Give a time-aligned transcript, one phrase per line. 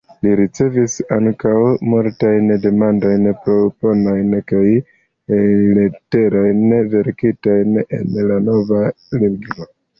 [0.25, 1.51] Li ricevis ankaŭ
[1.89, 4.65] multajn demandojn, proponojn, kaj
[5.77, 8.85] leterojn verkitajn en la nova
[9.25, 9.73] lingvo.